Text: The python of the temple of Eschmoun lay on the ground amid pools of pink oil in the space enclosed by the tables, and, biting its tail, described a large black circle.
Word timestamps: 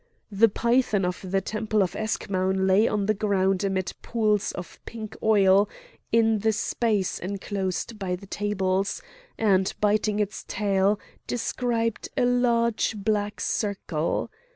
The 0.31 0.49
python 0.49 1.05
of 1.05 1.23
the 1.29 1.41
temple 1.41 1.83
of 1.83 1.91
Eschmoun 1.95 2.65
lay 2.65 2.87
on 2.87 3.05
the 3.05 3.13
ground 3.13 3.63
amid 3.63 3.93
pools 4.01 4.51
of 4.53 4.79
pink 4.83 5.15
oil 5.21 5.69
in 6.11 6.39
the 6.39 6.51
space 6.53 7.19
enclosed 7.19 7.99
by 7.99 8.15
the 8.15 8.25
tables, 8.25 9.03
and, 9.37 9.71
biting 9.79 10.19
its 10.19 10.43
tail, 10.47 10.99
described 11.27 12.09
a 12.17 12.25
large 12.25 12.95
black 12.97 13.39
circle. 13.39 14.31